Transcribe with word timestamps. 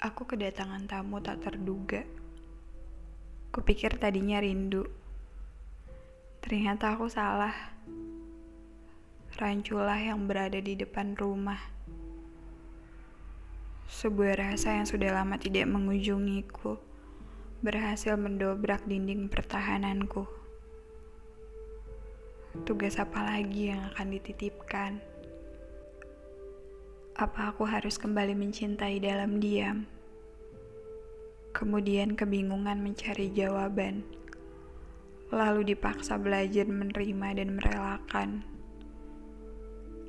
Aku 0.00 0.24
kedatangan 0.24 0.88
tamu 0.88 1.20
tak 1.20 1.44
terduga. 1.44 2.00
Kupikir 3.52 4.00
tadinya 4.00 4.40
rindu. 4.40 4.88
Ternyata 6.40 6.96
aku 6.96 7.12
salah. 7.12 7.52
Ranculah 9.36 10.00
yang 10.00 10.24
berada 10.24 10.56
di 10.56 10.72
depan 10.72 11.12
rumah. 11.20 11.60
Sebuah 13.92 14.40
rasa 14.40 14.80
yang 14.80 14.88
sudah 14.88 15.12
lama 15.12 15.36
tidak 15.36 15.68
mengunjungiku 15.68 16.80
berhasil 17.60 18.16
mendobrak 18.16 18.80
dinding 18.88 19.28
pertahananku. 19.28 20.24
Tugas 22.64 22.96
apa 22.96 23.20
lagi 23.20 23.68
yang 23.68 23.84
akan 23.92 24.16
dititipkan? 24.16 25.04
Apa 27.20 27.52
aku 27.52 27.68
harus 27.68 28.00
kembali 28.00 28.32
mencintai 28.32 28.96
dalam 28.96 29.44
diam? 29.44 29.84
Kemudian 31.52 32.16
kebingungan 32.16 32.80
mencari 32.80 33.28
jawaban, 33.36 34.08
lalu 35.28 35.76
dipaksa 35.76 36.16
belajar 36.16 36.64
menerima 36.64 37.44
dan 37.44 37.60
merelakan. 37.60 38.40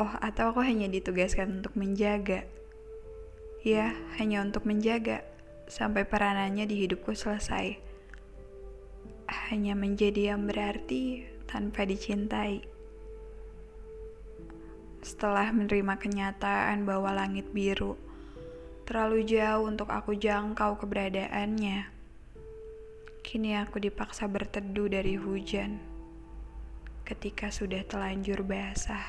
Oh, 0.00 0.16
atau 0.16 0.56
aku 0.56 0.64
hanya 0.64 0.88
ditugaskan 0.88 1.60
untuk 1.60 1.76
menjaga? 1.76 2.48
Ya, 3.60 3.92
hanya 4.16 4.40
untuk 4.40 4.64
menjaga 4.64 5.28
sampai 5.68 6.08
peranannya 6.08 6.64
di 6.64 6.88
hidupku 6.88 7.12
selesai. 7.12 7.76
Hanya 9.52 9.76
menjadi 9.76 10.32
yang 10.32 10.48
berarti 10.48 11.28
tanpa 11.44 11.84
dicintai. 11.84 12.73
Setelah 15.04 15.52
menerima 15.52 16.00
kenyataan 16.00 16.88
bahwa 16.88 17.12
langit 17.12 17.52
biru 17.52 17.92
terlalu 18.88 19.20
jauh 19.28 19.68
untuk 19.68 19.92
aku 19.92 20.16
jangkau 20.16 20.80
keberadaannya, 20.80 21.92
kini 23.20 23.52
aku 23.60 23.84
dipaksa 23.84 24.24
berteduh 24.24 24.88
dari 24.88 25.20
hujan 25.20 25.76
ketika 27.04 27.52
sudah 27.52 27.84
telanjur 27.84 28.40
basah. 28.48 29.04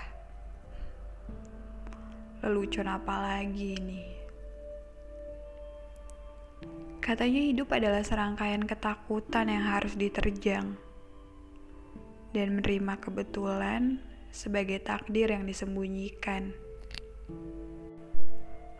Lelucon 2.43 2.91
apa 2.91 3.15
lagi 3.15 3.79
ini? 3.79 4.03
Katanya 6.99 7.39
hidup 7.39 7.71
adalah 7.71 8.03
serangkaian 8.03 8.67
ketakutan 8.67 9.47
yang 9.47 9.63
harus 9.63 9.95
diterjang 9.95 10.75
dan 12.35 12.59
menerima 12.59 12.99
kebetulan 12.99 14.03
sebagai 14.35 14.83
takdir 14.83 15.31
yang 15.31 15.47
disembunyikan. 15.47 16.51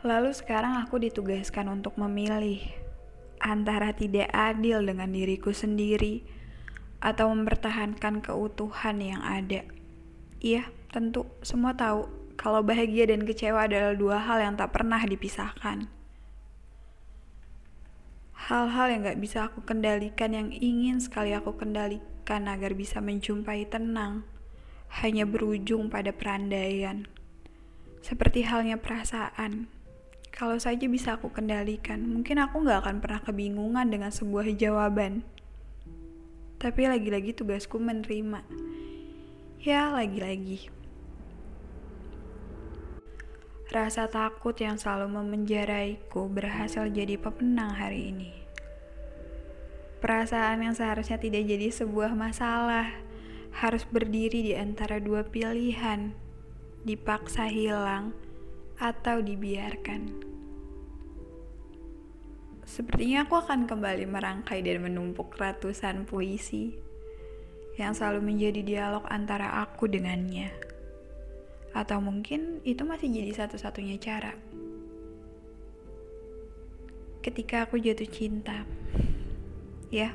Lalu 0.03 0.35
sekarang 0.35 0.83
aku 0.83 0.99
ditugaskan 0.99 1.71
untuk 1.71 1.95
memilih 1.95 2.59
antara 3.39 3.95
tidak 3.95 4.27
adil 4.35 4.83
dengan 4.83 5.09
diriku 5.15 5.55
sendiri 5.55 6.27
atau 6.99 7.31
mempertahankan 7.31 8.19
keutuhan 8.19 8.99
yang 8.99 9.23
ada. 9.23 9.63
Iya, 10.43 10.67
tentu 10.91 11.25
semua 11.39 11.73
tahu 11.73 12.05
kalau 12.35 12.59
bahagia 12.59 13.07
dan 13.07 13.23
kecewa 13.23 13.65
adalah 13.65 13.95
dua 13.95 14.19
hal 14.19 14.43
yang 14.43 14.53
tak 14.59 14.75
pernah 14.75 14.99
dipisahkan. 15.01 15.87
Hal-hal 18.35 18.87
yang 18.93 19.01
gak 19.07 19.21
bisa 19.23 19.49
aku 19.49 19.65
kendalikan 19.65 20.35
yang 20.35 20.53
ingin 20.53 21.01
sekali 21.01 21.33
aku 21.33 21.57
kendalikan 21.57 22.45
agar 22.45 22.77
bisa 22.77 23.01
menjumpai 23.01 23.65
tenang 23.65 24.34
hanya 25.03 25.27
berujung 25.27 25.91
pada 25.91 26.15
perandaian. 26.15 27.03
Seperti 27.99 28.47
halnya 28.47 28.79
perasaan. 28.79 29.67
Kalau 30.31 30.55
saja 30.59 30.87
bisa 30.87 31.19
aku 31.19 31.31
kendalikan, 31.31 31.99
mungkin 32.03 32.39
aku 32.39 32.63
gak 32.63 32.87
akan 32.87 33.03
pernah 33.03 33.19
kebingungan 33.23 33.87
dengan 33.91 34.11
sebuah 34.11 34.51
jawaban. 34.55 35.23
Tapi 36.59 36.81
lagi-lagi 36.87 37.35
tugasku 37.35 37.75
menerima. 37.79 38.43
Ya, 39.59 39.91
lagi-lagi. 39.91 40.71
Rasa 43.71 44.07
takut 44.07 44.55
yang 44.55 44.79
selalu 44.79 45.11
memenjaraiku 45.19 46.31
berhasil 46.31 46.87
jadi 46.87 47.19
pemenang 47.19 47.75
hari 47.75 48.15
ini. 48.15 48.31
Perasaan 49.99 50.63
yang 50.63 50.75
seharusnya 50.77 51.19
tidak 51.19 51.43
jadi 51.49 51.67
sebuah 51.73 52.13
masalah 52.13 53.04
harus 53.55 53.87
berdiri 53.87 54.51
di 54.51 54.53
antara 54.53 54.99
dua 54.99 55.23
pilihan, 55.23 56.11
dipaksa 56.83 57.47
hilang 57.47 58.11
atau 58.75 59.23
dibiarkan. 59.23 60.11
Sepertinya 62.67 63.23
aku 63.23 63.39
akan 63.39 63.63
kembali 63.63 64.03
merangkai 64.09 64.59
dan 64.59 64.83
menumpuk 64.83 65.31
ratusan 65.39 66.03
puisi 66.03 66.75
yang 67.79 67.95
selalu 67.95 68.27
menjadi 68.27 68.61
dialog 68.65 69.07
antara 69.07 69.63
aku 69.63 69.87
dengannya. 69.87 70.51
Atau 71.71 72.03
mungkin 72.03 72.59
itu 72.67 72.83
masih 72.83 73.07
jadi 73.07 73.45
satu-satunya 73.45 73.95
cara. 74.03 74.35
Ketika 77.23 77.69
aku 77.69 77.79
jatuh 77.79 78.09
cinta, 78.11 78.67
ya 79.87 80.11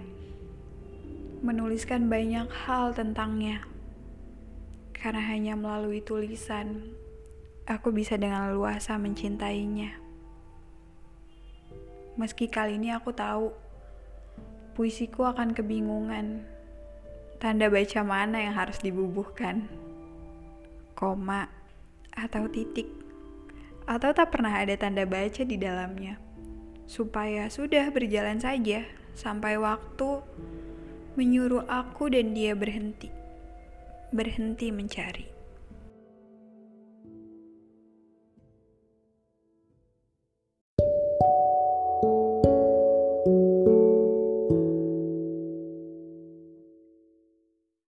menuliskan 1.41 2.13
banyak 2.13 2.53
hal 2.69 2.93
tentangnya. 2.93 3.65
Karena 4.93 5.25
hanya 5.33 5.57
melalui 5.57 6.05
tulisan, 6.05 6.93
aku 7.65 7.89
bisa 7.89 8.21
dengan 8.21 8.53
luasa 8.53 9.01
mencintainya. 9.01 9.97
Meski 12.21 12.53
kali 12.53 12.77
ini 12.77 12.93
aku 12.93 13.17
tahu, 13.17 13.49
puisiku 14.77 15.25
akan 15.33 15.57
kebingungan. 15.57 16.45
Tanda 17.41 17.73
baca 17.73 18.01
mana 18.05 18.45
yang 18.45 18.53
harus 18.53 18.77
dibubuhkan? 18.85 19.65
Koma 20.93 21.49
atau 22.13 22.45
titik? 22.53 22.93
Atau 23.89 24.13
tak 24.13 24.37
pernah 24.37 24.61
ada 24.61 24.77
tanda 24.77 25.09
baca 25.09 25.41
di 25.41 25.57
dalamnya? 25.57 26.21
Supaya 26.85 27.49
sudah 27.49 27.89
berjalan 27.89 28.37
saja 28.37 28.85
sampai 29.17 29.57
waktu 29.57 30.21
menyuruh 31.21 31.69
aku 31.69 32.09
dan 32.09 32.33
dia 32.33 32.57
berhenti, 32.57 33.13
berhenti 34.09 34.73
mencari. 34.73 35.40